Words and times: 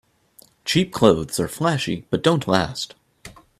Cheap 0.65 0.91
clothes 0.93 1.39
are 1.39 1.47
flashy 1.47 2.07
but 2.09 2.23
don't 2.23 2.47
last. 2.47 2.95